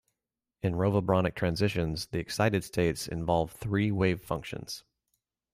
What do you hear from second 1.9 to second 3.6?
the excited states involve